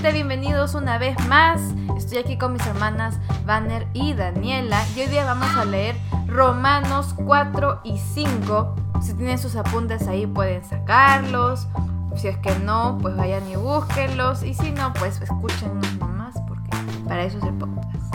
Bienvenidos 0.00 0.74
una 0.74 0.96
vez 0.96 1.16
más. 1.28 1.60
Estoy 1.96 2.18
aquí 2.18 2.38
con 2.38 2.54
mis 2.54 2.66
hermanas 2.66 3.18
Banner 3.44 3.86
y 3.92 4.14
Daniela 4.14 4.82
y 4.96 5.00
hoy 5.00 5.06
día 5.08 5.24
vamos 5.24 5.54
a 5.54 5.66
leer 5.66 5.96
Romanos 6.26 7.14
4 7.24 7.82
y 7.84 7.98
5. 7.98 8.74
Si 9.02 9.12
tienen 9.14 9.38
sus 9.38 9.54
apuntes 9.54 10.08
ahí 10.08 10.26
pueden 10.26 10.64
sacarlos. 10.64 11.68
Si 12.16 12.26
es 12.26 12.38
que 12.38 12.54
no, 12.60 12.96
pues 13.02 13.16
vayan 13.16 13.46
y 13.50 13.56
búsquenlos. 13.56 14.42
Y 14.44 14.54
si 14.54 14.70
no, 14.70 14.94
pues 14.94 15.20
escúchenos 15.20 15.98
nomás 15.98 16.34
porque 16.48 16.70
para 17.06 17.24
eso 17.24 17.36
es 17.38 17.44
el 17.44 17.54
podcast. 17.54 18.14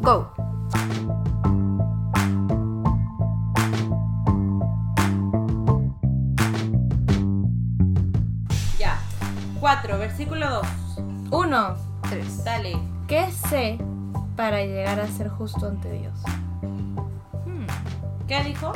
Go. 0.00 0.32
Ya. 8.78 8.98
4, 9.60 9.98
versículo 9.98 10.48
2. 10.48 10.87
1, 11.30 11.76
3. 12.08 12.44
Dale. 12.44 12.78
¿Qué 13.06 13.30
sé 13.30 13.78
para 14.36 14.64
llegar 14.64 14.98
a 15.00 15.06
ser 15.08 15.28
justo 15.28 15.66
ante 15.66 15.92
Dios? 15.92 16.14
Hmm. 17.44 17.66
¿Qué 18.26 18.42
dijo? 18.44 18.72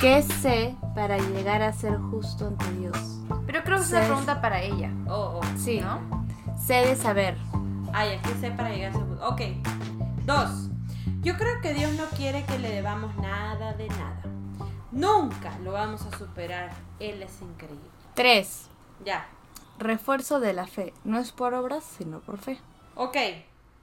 ¿Qué 0.00 0.22
sé 0.22 0.74
para 0.94 1.16
llegar 1.16 1.62
a 1.62 1.72
ser 1.72 1.96
justo 1.98 2.48
ante 2.48 2.70
Dios? 2.72 2.98
Pero 3.46 3.62
creo 3.64 3.78
que 3.78 3.84
es 3.84 3.90
una 3.92 4.00
pregunta 4.00 4.40
para 4.42 4.60
ella. 4.62 4.90
Oh, 5.08 5.40
oh. 5.40 5.58
Sí. 5.58 5.80
¿No? 5.80 6.00
Sé 6.58 6.74
de 6.86 6.96
saber. 6.96 7.36
Ah, 7.92 8.04
ya, 8.04 8.20
¿qué 8.20 8.34
sé 8.40 8.50
para 8.50 8.70
llegar 8.70 8.90
a 8.90 8.94
ser 8.94 9.04
Ok. 9.22 9.40
2. 10.26 10.50
Yo 11.22 11.36
creo 11.36 11.60
que 11.62 11.72
Dios 11.72 11.92
no 11.94 12.04
quiere 12.16 12.44
que 12.44 12.58
le 12.58 12.70
debamos 12.70 13.16
nada 13.16 13.72
de 13.72 13.88
nada. 13.88 14.22
Nunca 14.92 15.58
lo 15.64 15.72
vamos 15.72 16.04
a 16.04 16.18
superar. 16.18 16.70
Él 17.00 17.22
es 17.22 17.40
increíble. 17.40 17.88
3. 18.14 18.68
Ya. 19.04 19.26
Refuerzo 19.78 20.40
de 20.40 20.52
la 20.52 20.66
fe. 20.66 20.94
No 21.04 21.18
es 21.18 21.32
por 21.32 21.54
obras, 21.54 21.84
sino 21.84 22.20
por 22.20 22.38
fe. 22.38 22.58
Ok. 22.94 23.16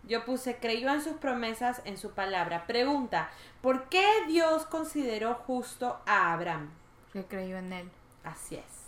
Yo 0.06 0.26
puse, 0.26 0.58
creyó 0.58 0.92
en 0.92 1.02
sus 1.02 1.14
promesas, 1.14 1.82
en 1.86 1.98
su 1.98 2.12
palabra. 2.12 2.68
Pregunta, 2.68 3.30
¿por 3.62 3.88
qué 3.88 4.06
Dios 4.28 4.66
consideró 4.66 5.36
justo 5.36 6.02
a 6.06 6.34
Abraham? 6.34 6.72
Que 7.14 7.24
creyó 7.24 7.58
en 7.58 7.72
él. 7.72 7.92
Así 8.24 8.56
es. 8.56 8.84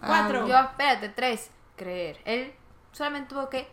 4. 0.00 0.42
Ah, 0.42 0.48
yo, 0.48 0.58
espérate, 0.58 1.08
3. 1.10 1.50
Creer. 1.76 2.20
Él 2.24 2.52
solamente 2.92 3.28
tuvo 3.28 3.48
que 3.48 3.68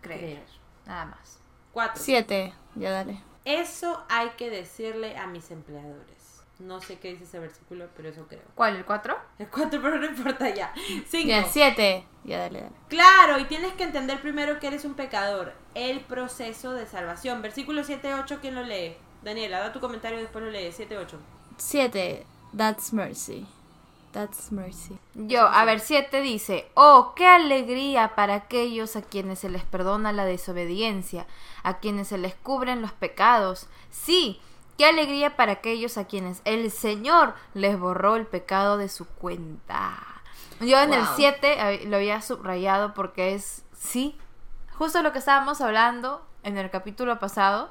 creer. 0.00 0.20
Creer. 0.20 0.46
Nada 0.86 1.06
más. 1.06 1.38
4. 1.72 2.02
7. 2.02 2.54
Ya 2.76 2.90
dale. 2.90 3.20
Eso 3.44 4.04
hay 4.08 4.30
que 4.30 4.48
decirle 4.50 5.16
a 5.18 5.26
mis 5.26 5.50
empleadores. 5.50 6.21
No 6.62 6.80
sé 6.80 6.98
qué 6.98 7.08
dice 7.08 7.24
ese 7.24 7.40
versículo, 7.40 7.88
pero 7.96 8.08
eso 8.08 8.26
creo. 8.28 8.42
¿Cuál? 8.54 8.76
¿El 8.76 8.84
4? 8.84 9.16
El 9.38 9.48
4, 9.48 9.70
pero 9.82 9.98
no 9.98 10.06
importa 10.06 10.48
ya. 10.50 10.72
5. 11.08 11.28
Ya, 11.28 11.44
7. 11.44 12.04
Ya 12.24 12.38
dale, 12.38 12.60
dale. 12.60 12.74
Claro, 12.88 13.38
y 13.38 13.44
tienes 13.44 13.72
que 13.72 13.82
entender 13.82 14.20
primero 14.20 14.60
que 14.60 14.68
eres 14.68 14.84
un 14.84 14.94
pecador. 14.94 15.54
El 15.74 16.00
proceso 16.00 16.72
de 16.72 16.86
salvación. 16.86 17.42
Versículo 17.42 17.82
7, 17.82 18.14
8, 18.14 18.38
¿quién 18.40 18.54
lo 18.54 18.62
lee? 18.62 18.96
Daniela, 19.22 19.60
da 19.60 19.72
tu 19.72 19.80
comentario 19.80 20.18
y 20.18 20.22
después 20.22 20.44
lo 20.44 20.50
lee. 20.50 20.70
7, 20.72 20.98
8. 20.98 21.18
7. 21.56 22.26
That's 22.56 22.92
mercy. 22.92 23.46
That's 24.12 24.52
mercy. 24.52 24.98
Yo, 25.14 25.46
a 25.46 25.64
ver, 25.64 25.80
7 25.80 26.20
dice, 26.20 26.70
oh, 26.74 27.14
qué 27.16 27.26
alegría 27.26 28.14
para 28.14 28.34
aquellos 28.34 28.94
a 28.94 29.02
quienes 29.02 29.38
se 29.38 29.48
les 29.48 29.64
perdona 29.64 30.12
la 30.12 30.26
desobediencia, 30.26 31.26
a 31.62 31.78
quienes 31.78 32.08
se 32.08 32.18
les 32.18 32.34
cubren 32.34 32.82
los 32.82 32.92
pecados. 32.92 33.68
Sí, 33.90 34.38
qué 34.82 34.88
alegría 34.88 35.36
para 35.36 35.52
aquellos 35.52 35.96
a 35.96 36.08
quienes 36.08 36.42
el 36.44 36.68
Señor 36.72 37.34
les 37.54 37.78
borró 37.78 38.16
el 38.16 38.26
pecado 38.26 38.78
de 38.78 38.88
su 38.88 39.06
cuenta. 39.06 39.96
Yo 40.58 40.76
en 40.80 40.92
el 40.92 41.04
Wow. 41.04 41.12
7 41.14 41.86
lo 41.86 41.98
había 41.98 42.20
subrayado 42.20 42.92
porque 42.92 43.32
es, 43.32 43.64
sí, 43.78 44.18
justo 44.76 45.00
lo 45.04 45.12
que 45.12 45.20
estábamos 45.20 45.60
hablando 45.60 46.26
en 46.42 46.58
el 46.58 46.68
capítulo 46.68 47.20
pasado. 47.20 47.70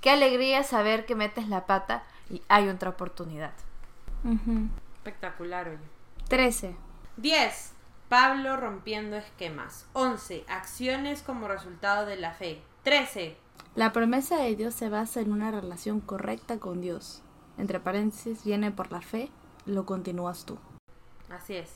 Qué 0.00 0.10
alegría 0.10 0.64
saber 0.64 1.06
que 1.06 1.14
metes 1.14 1.46
la 1.46 1.66
pata 1.66 2.02
y 2.28 2.42
hay 2.48 2.68
otra 2.68 2.90
oportunidad. 2.90 3.52
Espectacular, 4.96 5.68
oye. 5.68 5.78
13. 6.26 6.74
10. 7.18 7.72
Pablo 8.08 8.56
rompiendo 8.56 9.16
esquemas. 9.16 9.86
11. 9.92 10.46
Acciones 10.48 11.22
como 11.22 11.46
resultado 11.46 12.06
de 12.06 12.16
la 12.16 12.32
fe. 12.32 12.60
13. 12.82 13.36
La 13.74 13.92
promesa 13.92 14.36
de 14.36 14.56
Dios 14.56 14.74
se 14.74 14.88
basa 14.88 15.20
en 15.20 15.32
una 15.32 15.50
relación 15.50 16.00
correcta 16.00 16.58
con 16.58 16.80
Dios. 16.80 17.22
Entre 17.58 17.80
paréntesis, 17.80 18.44
viene 18.44 18.70
por 18.70 18.90
la 18.90 19.00
fe, 19.00 19.30
lo 19.66 19.86
continúas 19.86 20.44
tú. 20.44 20.58
Así 21.30 21.56
es. 21.56 21.70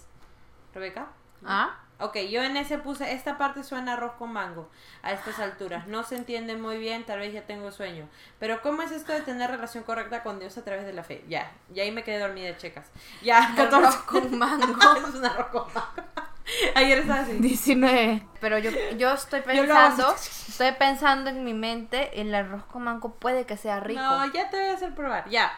¿Rebeca? 0.75 1.09
¿Ah? 1.45 1.79
Ok, 2.01 2.17
yo 2.29 2.43
en 2.43 2.57
ese 2.57 2.79
puse, 2.79 3.13
esta 3.13 3.39
parte 3.39 3.63
suena 3.63 3.93
arroz 3.93 4.15
con 4.19 4.33
mango 4.33 4.69
a 5.03 5.13
estas 5.13 5.39
alturas. 5.39 5.87
No 5.87 6.03
se 6.03 6.17
entiende 6.17 6.57
muy 6.57 6.79
bien, 6.79 7.07
tal 7.07 7.21
vez 7.21 7.33
ya 7.33 7.47
tengo 7.47 7.71
sueño. 7.71 8.09
Pero 8.41 8.61
¿cómo 8.63 8.83
es 8.83 8.91
esto 8.91 9.13
de 9.13 9.21
tener 9.21 9.51
relación 9.51 9.85
correcta 9.85 10.25
con 10.25 10.41
Dios 10.41 10.59
a 10.59 10.65
través 10.65 10.87
de 10.87 10.93
la 10.93 11.05
fe? 11.05 11.25
Ya, 11.29 11.53
y 11.73 11.79
ahí 11.79 11.93
me 11.93 12.03
quedé 12.03 12.19
dormida, 12.19 12.57
checas. 12.57 12.91
Ya, 13.23 13.53
14. 13.57 13.77
Arroz 13.77 13.97
con 14.03 14.39
mango. 14.39 14.67
Es 15.09 15.15
un 15.15 15.25
arroz 15.25 15.47
con 15.49 15.73
mango. 15.73 16.14
Ayer 16.75 16.99
estaba 16.99 17.21
así. 17.21 17.33
19. 17.33 18.23
Pero 18.41 18.59
yo, 18.59 18.71
yo 18.97 19.13
estoy 19.13 19.41
pensando, 19.41 20.15
estoy 20.49 20.73
pensando 20.73 21.31
en 21.31 21.45
mi 21.45 21.55
mente, 21.55 22.21
el 22.21 22.35
arroz 22.35 22.65
con 22.67 22.85
mango 22.85 23.15
puede 23.15 23.47
que 23.47 23.57
sea 23.57 23.81
rico. 23.81 24.01
No, 24.01 24.33
ya 24.33 24.51
te 24.51 24.59
voy 24.59 24.69
a 24.69 24.75
hacer 24.75 24.95
probar. 24.95 25.29
Ya. 25.29 25.53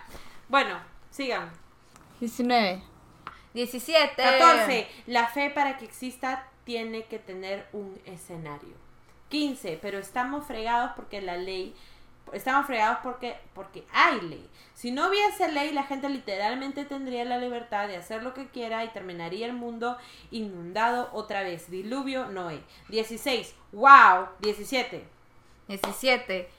Bueno, 0.49 0.79
sigan. 1.11 1.51
19. 2.21 2.83
17. 3.55 4.15
14. 4.17 4.89
La 5.07 5.29
fe 5.29 5.51
para 5.51 5.77
que 5.79 5.85
exista 5.85 6.47
tiene 6.65 7.05
que 7.05 7.19
tener 7.19 7.67
un 7.73 7.99
escenario. 8.05 8.75
15. 9.29 9.79
Pero 9.83 9.99
estamos 9.99 10.47
fregados 10.47 10.93
porque 10.95 11.21
la 11.21 11.37
ley. 11.37 11.75
Estamos 12.33 12.67
fregados 12.67 12.99
porque, 13.03 13.37
porque 13.55 13.87
hay 13.93 14.21
ley. 14.21 14.51
Si 14.75 14.91
no 14.91 15.09
hubiese 15.09 15.51
ley, 15.53 15.73
la 15.73 15.85
gente 15.85 16.09
literalmente 16.09 16.85
tendría 16.85 17.25
la 17.25 17.39
libertad 17.39 17.89
de 17.89 17.97
hacer 17.97 18.23
lo 18.23 18.35
que 18.35 18.49
quiera 18.49 18.85
y 18.85 18.89
terminaría 18.89 19.47
el 19.47 19.53
mundo 19.53 19.97
inundado 20.31 21.09
otra 21.13 21.43
vez. 21.43 21.71
Diluvio, 21.71 22.27
Noé. 22.27 22.63
16. 22.89 23.55
¡Wow! 23.73 24.29
17. 24.41 25.07
17. 25.69 26.51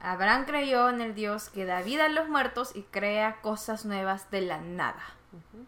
Abraham 0.00 0.44
creyó 0.44 0.90
en 0.90 1.00
el 1.00 1.14
Dios 1.14 1.48
que 1.48 1.64
da 1.64 1.82
vida 1.82 2.04
a 2.04 2.08
los 2.10 2.28
muertos 2.28 2.76
y 2.76 2.82
crea 2.82 3.40
cosas 3.40 3.84
nuevas 3.86 4.30
de 4.30 4.42
la 4.42 4.58
nada. 4.60 5.02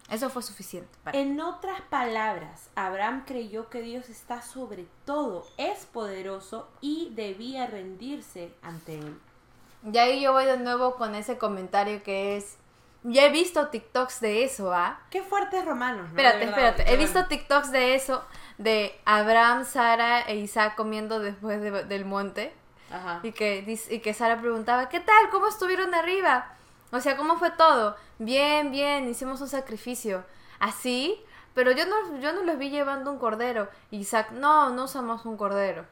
Eso 0.09 0.29
fue 0.29 0.43
suficiente 0.43 0.97
para 1.03 1.17
En 1.17 1.41
otras 1.41 1.81
palabras, 1.81 2.69
Abraham 2.75 3.23
creyó 3.25 3.69
que 3.69 3.81
Dios 3.81 4.09
está 4.09 4.41
sobre 4.41 4.87
todo, 5.05 5.45
es 5.57 5.85
poderoso 5.85 6.69
y 6.79 7.11
debía 7.15 7.67
rendirse 7.67 8.53
ante 8.61 8.99
él. 8.99 9.19
Y 9.91 9.97
ahí 9.97 10.21
yo 10.21 10.33
voy 10.33 10.45
de 10.45 10.57
nuevo 10.57 10.95
con 10.95 11.15
ese 11.15 11.37
comentario 11.37 12.03
que 12.03 12.37
es... 12.37 12.57
Ya 13.03 13.25
he 13.25 13.29
visto 13.29 13.67
TikToks 13.67 14.19
de 14.19 14.43
eso, 14.43 14.73
¿ah? 14.73 14.99
Qué 15.11 15.21
fuertes 15.21 15.63
romanos, 15.63 16.01
¿no? 16.01 16.07
Espérate, 16.09 16.43
espérate. 16.43 16.91
He 16.91 16.97
visto. 16.97 17.25
TikToks 17.27 17.71
de 17.71 17.95
eso, 17.95 18.25
de 18.57 18.99
Abraham, 19.05 19.63
Sara 19.65 20.21
e 20.21 20.35
Isaac 20.37 20.75
comiendo 20.75 21.19
después 21.19 21.61
de- 21.61 21.83
del 21.85 22.05
monte. 22.05 22.53
Ajá. 22.91 23.19
Y 23.23 23.31
que, 23.31 23.63
y 23.89 23.99
que 23.99 24.13
Sara 24.13 24.41
preguntaba, 24.41 24.89
¿qué 24.89 24.99
tal? 24.99 25.29
¿Cómo 25.29 25.47
estuvieron 25.47 25.93
arriba? 25.93 26.53
O 26.91 26.99
sea, 26.99 27.15
¿cómo 27.15 27.37
fue 27.37 27.51
todo? 27.51 27.95
Bien, 28.17 28.71
bien, 28.71 29.07
hicimos 29.09 29.39
un 29.41 29.47
sacrificio. 29.47 30.25
¿Así? 30.59 31.23
Pero 31.53 31.71
yo 31.71 31.85
no, 31.85 32.19
yo 32.19 32.33
no 32.33 32.41
los 32.43 32.57
vi 32.57 32.69
llevando 32.71 33.11
un 33.11 33.19
cordero. 33.19 33.69
Isaac, 33.91 34.31
no, 34.31 34.69
no 34.71 34.85
usamos 34.85 35.25
un 35.25 35.37
cordero. 35.37 35.85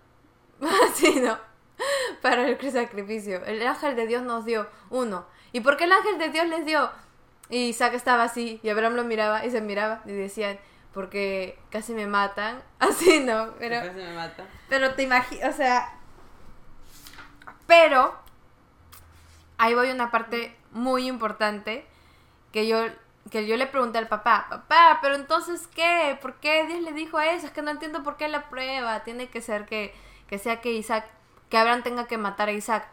Así, 0.91 1.19
¿no? 1.19 1.37
Para 2.25 2.47
el 2.47 2.71
sacrificio. 2.71 3.45
El 3.45 3.61
ángel 3.67 3.95
de 3.95 4.07
Dios 4.07 4.23
nos 4.23 4.45
dio 4.45 4.67
uno. 4.89 5.27
¿Y 5.51 5.59
por 5.59 5.77
qué 5.77 5.83
el 5.83 5.91
ángel 5.91 6.17
de 6.17 6.29
Dios 6.29 6.47
les 6.47 6.65
dio? 6.65 6.89
Y 7.49 7.67
Isaac 7.67 7.93
estaba 7.93 8.23
así, 8.23 8.59
y 8.63 8.69
Abraham 8.69 8.95
lo 8.95 9.03
miraba 9.03 9.45
y 9.45 9.51
se 9.51 9.61
miraba 9.61 10.01
y 10.05 10.11
decían, 10.11 10.57
porque 10.91 11.59
casi 11.69 11.93
me 11.93 12.07
matan. 12.07 12.63
Así, 12.79 13.19
¿no? 13.19 13.53
Pero... 13.59 13.75
Casi 13.75 13.99
me 13.99 14.13
mata. 14.15 14.47
Pero 14.69 14.95
te 14.95 15.03
imaginas, 15.03 15.53
o 15.53 15.55
sea. 15.55 15.93
Pero. 17.67 18.15
Ahí 19.59 19.75
voy 19.75 19.91
a 19.91 19.93
una 19.93 20.09
parte 20.09 20.57
muy 20.71 21.07
importante. 21.07 21.85
Que 22.51 22.65
yo. 22.65 22.87
Que 23.29 23.45
yo 23.45 23.55
le 23.55 23.67
pregunté 23.67 23.99
al 23.99 24.07
papá, 24.07 24.47
papá, 24.49 24.97
pero 25.01 25.13
entonces 25.13 25.67
qué, 25.67 26.17
¿por 26.21 26.35
qué 26.39 26.65
Dios 26.65 26.81
le 26.81 26.91
dijo 26.91 27.19
eso? 27.19 27.45
Es 27.45 27.51
que 27.51 27.61
no 27.61 27.69
entiendo 27.69 28.01
por 28.01 28.17
qué 28.17 28.27
la 28.29 28.49
prueba. 28.49 29.03
Tiene 29.03 29.29
que 29.29 29.41
ser 29.41 29.65
que, 29.65 29.93
que 30.27 30.39
sea 30.39 30.61
que 30.61 30.71
Isaac, 30.71 31.05
que 31.55 31.59
Abraham 31.59 31.83
tenga 31.83 32.05
que 32.05 32.17
matar 32.17 32.49
a 32.49 32.51
Isaac. 32.51 32.85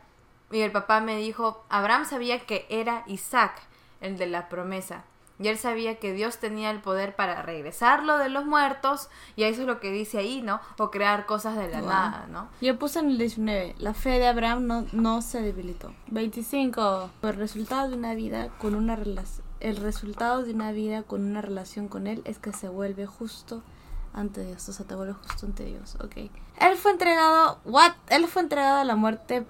Y 0.53 0.61
el 0.61 0.71
papá 0.71 1.01
me 1.01 1.17
dijo, 1.17 1.65
Abraham 1.69 2.05
sabía 2.05 2.47
que 2.47 2.65
era 2.71 3.03
Isaac, 3.09 3.61
el 4.01 4.17
de 4.19 4.29
la 4.29 4.49
promesa. 4.49 5.03
Y 5.41 5.49
él 5.49 5.59
sabía 5.59 5.99
que 5.99 6.13
Dios 6.13 6.39
tenía 6.39 6.71
el 6.71 6.81
poder 6.81 7.17
para 7.17 7.43
regresarlo 7.43 8.19
de 8.19 8.29
los 8.29 8.45
muertos, 8.47 9.09
y 9.35 9.43
eso 9.43 9.63
es 9.63 9.67
lo 9.67 9.81
que 9.81 9.91
dice 9.91 10.19
ahí, 10.19 10.43
¿no? 10.43 10.61
O 10.79 10.93
crear 10.93 11.27
cosas 11.27 11.57
de 11.57 11.71
la 11.71 11.81
Wow. 11.81 11.89
nada, 11.89 12.27
¿no? 12.31 12.51
Yo 12.61 12.79
puse 12.79 13.01
en 13.01 13.11
el 13.11 13.19
19. 13.19 13.75
La 13.79 13.95
fe 13.95 14.11
de 14.21 14.29
Abraham 14.29 14.69
no, 14.69 14.87
no 14.93 15.23
se 15.23 15.43
debilitó. 15.43 15.93
25. 16.13 17.11
El 17.23 17.35
resultado 17.35 17.89
de 17.91 17.97
una 17.97 18.15
vida 18.15 18.51
con 18.59 18.77
una 18.77 18.95
relación. 18.95 19.45
El 19.59 19.77
resultado 19.79 20.45
de 20.45 20.53
una 20.53 20.71
vida 20.71 21.03
con 21.03 21.25
una 21.25 21.43
relación 21.43 21.89
con 21.89 22.07
él 22.07 22.23
es 22.27 22.39
que 22.39 22.53
se 22.53 22.69
vuelve 22.69 23.07
justo 23.07 23.65
ante 24.13 24.45
Dios, 24.45 24.69
o 24.69 24.73
sea, 24.73 24.87
te 24.87 24.95
vuelves 24.95 25.17
justo 25.17 25.47
ante 25.47 25.65
Dios, 25.65 25.97
ok. 25.97 26.17
Él 26.61 26.77
fue 26.77 26.93
entregado, 26.93 27.61
what? 27.65 27.93
Él 28.09 28.27
fue 28.27 28.43
entregado 28.43 28.79
a 28.79 28.85
la 28.85 28.97
muerte 28.97 29.47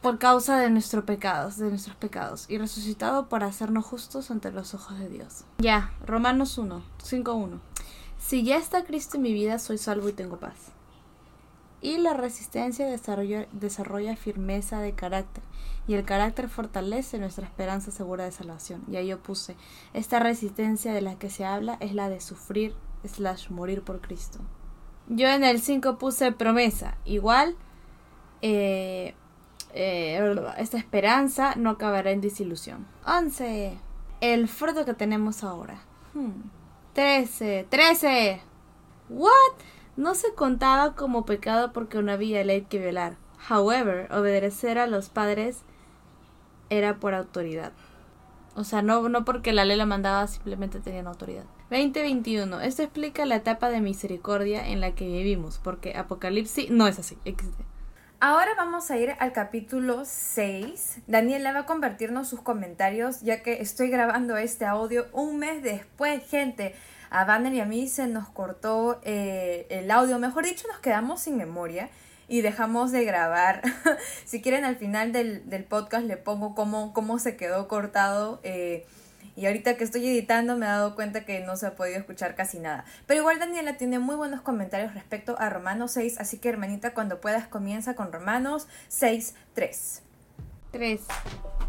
por 0.00 0.18
causa 0.18 0.58
de 0.58 0.70
nuestros 0.70 1.04
pecados, 1.04 1.58
de 1.58 1.68
nuestros 1.68 1.96
pecados, 1.96 2.46
y 2.48 2.58
resucitado 2.58 3.28
para 3.28 3.46
hacernos 3.46 3.84
justos 3.84 4.30
ante 4.30 4.52
los 4.52 4.74
ojos 4.74 4.98
de 4.98 5.08
Dios. 5.08 5.44
Ya, 5.58 5.92
Romanos 6.06 6.56
1, 6.58 6.82
5.1. 7.02 7.60
Si 8.18 8.42
ya 8.42 8.56
está 8.56 8.84
Cristo 8.84 9.16
en 9.16 9.22
mi 9.22 9.32
vida, 9.32 9.58
soy 9.58 9.78
salvo 9.78 10.08
y 10.08 10.12
tengo 10.12 10.38
paz. 10.38 10.72
Y 11.80 11.98
la 11.98 12.14
resistencia 12.14 12.86
desarrolla, 12.86 13.46
desarrolla 13.52 14.16
firmeza 14.16 14.80
de 14.80 14.94
carácter, 14.94 15.44
y 15.86 15.94
el 15.94 16.04
carácter 16.04 16.48
fortalece 16.48 17.18
nuestra 17.18 17.46
esperanza 17.46 17.90
segura 17.90 18.24
de 18.24 18.32
salvación. 18.32 18.84
Y 18.88 18.96
ahí 18.96 19.08
yo 19.08 19.22
puse, 19.22 19.56
esta 19.94 20.18
resistencia 20.18 20.92
de 20.92 21.02
la 21.02 21.16
que 21.18 21.30
se 21.30 21.44
habla 21.44 21.76
es 21.80 21.94
la 21.94 22.08
de 22.08 22.20
sufrir 22.20 22.74
slash 23.04 23.50
morir 23.50 23.82
por 23.82 24.00
Cristo. 24.00 24.40
Yo 25.08 25.28
en 25.28 25.44
el 25.44 25.60
5 25.60 25.98
puse 25.98 26.32
promesa, 26.32 26.96
igual... 27.04 27.56
Eh, 28.40 29.14
eh, 29.74 30.36
esta 30.56 30.78
esperanza 30.78 31.54
no 31.56 31.70
acabará 31.70 32.10
en 32.10 32.20
desilusión. 32.20 32.86
11. 33.06 33.78
El 34.20 34.48
fruto 34.48 34.84
que 34.84 34.94
tenemos 34.94 35.44
ahora. 35.44 35.80
13. 36.94 37.64
Hmm. 37.64 37.68
13. 37.68 38.40
What? 39.08 39.30
No 39.96 40.14
se 40.14 40.34
contaba 40.34 40.94
como 40.94 41.24
pecado 41.24 41.72
porque 41.72 42.02
no 42.02 42.12
había 42.12 42.44
ley 42.44 42.62
que 42.62 42.78
violar. 42.78 43.16
However, 43.48 44.12
obedecer 44.12 44.78
a 44.78 44.86
los 44.86 45.08
padres 45.08 45.62
era 46.70 46.98
por 46.98 47.14
autoridad. 47.14 47.72
O 48.58 48.64
sea, 48.64 48.82
no, 48.82 49.08
no 49.08 49.24
porque 49.24 49.52
la 49.52 49.64
ley 49.64 49.76
la 49.76 49.86
mandaba, 49.86 50.26
simplemente 50.26 50.80
tenían 50.80 51.06
autoridad. 51.06 51.44
2021. 51.70 52.60
Esto 52.60 52.82
explica 52.82 53.24
la 53.24 53.36
etapa 53.36 53.70
de 53.70 53.80
misericordia 53.80 54.66
en 54.66 54.80
la 54.80 54.96
que 54.96 55.06
vivimos, 55.06 55.60
porque 55.62 55.96
Apocalipsis 55.96 56.68
no 56.68 56.88
es 56.88 56.98
así. 56.98 57.16
Existe. 57.24 57.64
Ahora 58.18 58.50
vamos 58.56 58.90
a 58.90 58.96
ir 58.96 59.14
al 59.20 59.32
capítulo 59.32 60.02
6. 60.04 61.02
Daniela 61.06 61.52
va 61.52 61.60
a 61.60 61.66
convertirnos 61.66 62.28
sus 62.28 62.40
comentarios 62.42 63.20
ya 63.20 63.44
que 63.44 63.62
estoy 63.62 63.90
grabando 63.90 64.36
este 64.36 64.66
audio 64.66 65.06
un 65.12 65.38
mes 65.38 65.62
después, 65.62 66.28
gente. 66.28 66.74
A 67.10 67.24
Banner 67.24 67.54
y 67.54 67.60
a 67.60 67.64
mí 67.64 67.86
se 67.86 68.08
nos 68.08 68.28
cortó 68.28 69.00
eh, 69.04 69.68
el 69.70 69.88
audio, 69.92 70.18
mejor 70.18 70.44
dicho, 70.44 70.66
nos 70.66 70.80
quedamos 70.80 71.20
sin 71.20 71.36
memoria 71.36 71.90
y 72.28 72.42
dejamos 72.42 72.92
de 72.92 73.04
grabar. 73.04 73.62
si 74.24 74.40
quieren, 74.40 74.64
al 74.64 74.76
final 74.76 75.12
del, 75.12 75.66
podcast 75.68 76.04
le 76.04 76.16
pongo 76.16 76.54
cómo, 76.54 76.92
cómo 76.92 77.18
se 77.18 77.36
quedó 77.36 77.66
cortado. 77.66 78.40
Eh, 78.42 78.86
y 79.38 79.46
ahorita 79.46 79.76
que 79.76 79.84
estoy 79.84 80.04
editando 80.04 80.56
me 80.56 80.66
he 80.66 80.68
dado 80.68 80.96
cuenta 80.96 81.24
que 81.24 81.38
no 81.40 81.56
se 81.56 81.66
ha 81.68 81.76
podido 81.76 81.96
escuchar 81.96 82.34
casi 82.34 82.58
nada. 82.58 82.84
Pero 83.06 83.20
igual 83.20 83.38
Daniela 83.38 83.76
tiene 83.76 84.00
muy 84.00 84.16
buenos 84.16 84.40
comentarios 84.40 84.94
respecto 84.94 85.36
a 85.38 85.48
Romanos 85.48 85.92
6, 85.92 86.18
así 86.18 86.38
que 86.38 86.48
hermanita, 86.48 86.92
cuando 86.92 87.20
puedas 87.20 87.46
comienza 87.46 87.94
con 87.94 88.12
Romanos 88.12 88.66
6, 88.88 89.36
3. 89.54 90.02
3. 90.72 91.00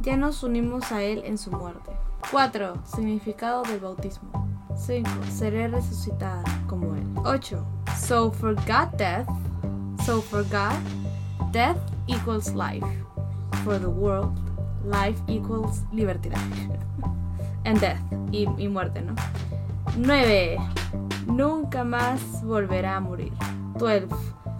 Ya 0.02 0.18
nos 0.18 0.42
unimos 0.42 0.92
a 0.92 1.04
Él 1.04 1.22
en 1.26 1.38
su 1.38 1.52
muerte. 1.52 1.92
4. 2.32 2.84
Significado 2.88 3.62
del 3.62 3.80
bautismo. 3.80 4.50
5. 4.76 5.08
Seré 5.32 5.68
resucitada 5.68 6.44
como 6.68 6.96
Él. 6.96 7.04
8. 7.24 7.66
So 8.04 8.32
for 8.32 8.56
God 8.56 8.98
death, 8.98 9.28
so 10.10 10.22
for 10.22 10.42
God, 10.46 10.76
death 11.52 11.78
equals 12.08 12.56
life. 12.56 12.84
For 13.64 13.78
the 13.78 13.92
world, 13.92 14.34
life 14.84 15.20
equals 15.28 15.84
libertad. 15.94 16.34
and 17.66 17.80
death 17.80 18.02
y, 18.32 18.48
muerte, 18.68 19.04
¿no? 19.04 19.14
9. 19.98 20.58
Nunca 21.28 21.84
más 21.84 22.44
volverá 22.44 22.96
a 22.96 23.00
morir. 23.00 23.32
12. 23.78 24.08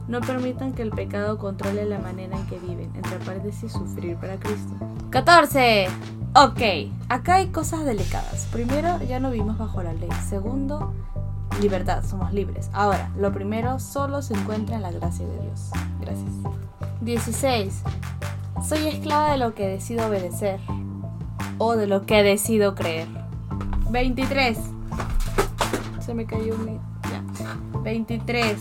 No 0.08 0.22
permitan 0.22 0.74
que 0.74 0.84
el 0.84 0.92
pecado 0.92 1.40
controle 1.40 1.84
la 1.86 1.98
manera 1.98 2.38
en 2.38 2.46
que 2.46 2.60
viven, 2.60 2.92
entre 2.96 3.18
paréntesis, 3.18 3.72
sufrir 3.72 4.18
para 4.18 4.38
Cristo. 4.38 4.76
14. 5.10 5.88
Ok, 6.36 6.62
acá 7.10 7.38
hay 7.38 7.48
cosas 7.48 7.86
delicadas. 7.86 8.48
Primero, 8.52 9.02
ya 9.02 9.20
no 9.20 9.32
vivimos 9.32 9.58
bajo 9.58 9.82
la 9.82 9.94
ley. 9.94 10.12
Segundo, 10.28 10.94
libertad, 11.62 12.04
somos 12.04 12.34
libres. 12.34 12.70
Ahora, 12.74 13.12
lo 13.18 13.32
primero 13.32 13.80
solo 13.80 14.22
se 14.22 14.34
encuentra 14.34 14.76
en 14.78 14.82
la 14.82 14.92
gracia 14.92 15.26
de 15.26 15.40
Dios. 15.42 15.70
Gracias. 16.00 16.32
16. 17.02 17.84
Soy 18.68 18.88
esclava 18.88 19.32
de 19.32 19.38
lo 19.38 19.54
que 19.54 19.68
decido 19.68 20.08
obedecer 20.08 20.60
o 21.58 21.76
de 21.76 21.88
lo 21.88 22.06
que 22.06 22.24
decido 22.24 22.76
creer. 22.76 23.08
23. 23.90 24.58
Se 26.00 26.14
me 26.14 26.26
cayó 26.26 26.56
un... 26.56 26.80
Ya. 27.10 27.24
23. 27.84 28.58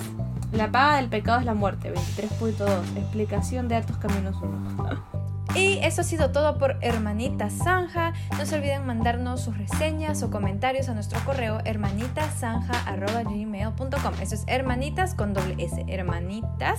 La 0.53 0.71
paga 0.71 0.97
del 0.97 1.09
pecado 1.09 1.41
es 1.41 1.47
la 1.47 1.55
muerte. 1.55 1.93
23.2. 1.93 2.97
Explicación 2.97 3.69
de 3.69 3.77
Altos 3.77 3.97
Caminos 3.99 4.37
1. 4.43 5.18
Y 5.55 5.79
eso 5.83 6.03
ha 6.03 6.05
sido 6.05 6.31
todo 6.31 6.59
por 6.59 6.77
Hermanita 6.83 7.49
Zanja. 7.51 8.13
No 8.39 8.47
se 8.47 8.57
olviden 8.57 8.87
mandarnos 8.87 9.41
sus 9.41 9.57
reseñas 9.57 10.23
o 10.23 10.31
comentarios 10.31 10.89
a 10.89 10.95
nuestro 10.95 11.19
correo 11.25 11.59
hermanitasanja.gmail.com 11.65 14.15
Eso 14.21 14.35
es 14.35 14.45
hermanitas 14.47 15.15
con 15.15 15.33
doble 15.35 15.57
S. 15.59 15.85
Hermanitas 15.89 16.79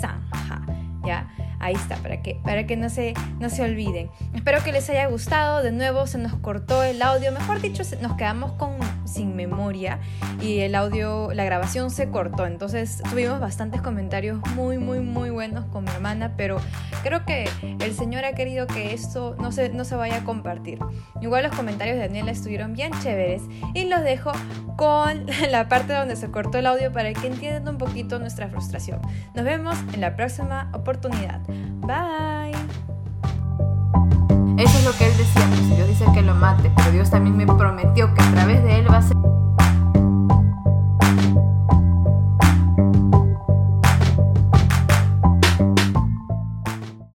Zanja. 0.00 0.66
¿Ya? 1.04 1.28
Ahí 1.62 1.74
está, 1.74 1.94
para 1.96 2.20
que, 2.22 2.40
para 2.42 2.66
que 2.66 2.76
no, 2.76 2.90
se, 2.90 3.14
no 3.38 3.48
se 3.48 3.62
olviden. 3.62 4.10
Espero 4.34 4.64
que 4.64 4.72
les 4.72 4.90
haya 4.90 5.06
gustado. 5.06 5.62
De 5.62 5.70
nuevo 5.70 6.08
se 6.08 6.18
nos 6.18 6.34
cortó 6.34 6.82
el 6.82 7.00
audio. 7.00 7.30
Mejor 7.30 7.60
dicho, 7.60 7.84
nos 8.00 8.16
quedamos 8.16 8.50
con, 8.54 8.72
sin 9.04 9.36
memoria 9.36 10.00
y 10.40 10.58
el 10.58 10.74
audio, 10.74 11.32
la 11.32 11.44
grabación 11.44 11.92
se 11.92 12.10
cortó. 12.10 12.46
Entonces 12.46 13.00
tuvimos 13.08 13.38
bastantes 13.38 13.80
comentarios 13.80 14.40
muy, 14.56 14.78
muy, 14.78 14.98
muy 14.98 15.30
buenos 15.30 15.64
Pero 16.36 16.56
creo 17.02 17.24
que 17.24 17.48
el 17.80 17.94
Señor 17.94 18.24
ha 18.24 18.34
querido 18.34 18.66
que 18.66 18.92
esto 18.92 19.36
no 19.38 19.52
se, 19.52 19.68
no 19.70 19.84
se 19.84 19.94
vaya 19.94 20.18
a 20.18 20.24
compartir. 20.24 20.78
Igual 21.20 21.44
los 21.44 21.54
comentarios 21.54 21.96
de 21.96 22.02
Daniela 22.02 22.30
estuvieron 22.30 22.72
bien 22.72 22.92
chéveres. 23.02 23.42
Y 23.74 23.84
los 23.84 24.02
dejo 24.02 24.32
con 24.76 25.26
la 25.50 25.68
parte 25.68 25.92
donde 25.92 26.16
se 26.16 26.30
cortó 26.30 26.58
el 26.58 26.66
audio 26.66 26.92
para 26.92 27.12
que 27.12 27.26
entiendan 27.26 27.68
un 27.68 27.78
poquito 27.78 28.18
nuestra 28.18 28.48
frustración. 28.48 29.00
Nos 29.34 29.44
vemos 29.44 29.76
en 29.92 30.00
la 30.00 30.16
próxima 30.16 30.70
oportunidad. 30.72 31.40
Bye. 31.80 32.52
Eso 34.58 34.78
es 34.78 34.84
lo 34.84 34.92
que 34.92 35.06
él 35.06 35.16
decía, 35.16 35.46
pues 35.48 35.76
Dios 35.76 35.88
dice 35.88 36.04
que 36.12 36.22
lo 36.22 36.34
mate, 36.34 36.70
pero 36.76 36.90
Dios 36.92 37.10
también 37.10 37.36
me 37.36 37.46
prometió 37.46 38.12
que 38.14 38.22
a 38.22 38.30
través 38.32 38.62
de 38.62 38.78
él 38.78 38.90
va 38.90 38.98
a 38.98 39.02
ser... 39.02 39.31